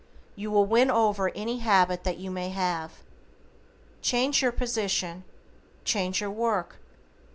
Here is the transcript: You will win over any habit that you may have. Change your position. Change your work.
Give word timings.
You 0.35 0.49
will 0.49 0.65
win 0.65 0.89
over 0.89 1.29
any 1.35 1.59
habit 1.59 2.03
that 2.05 2.17
you 2.17 2.31
may 2.31 2.49
have. 2.49 3.03
Change 4.01 4.41
your 4.41 4.51
position. 4.51 5.23
Change 5.85 6.19
your 6.21 6.31
work. 6.31 6.77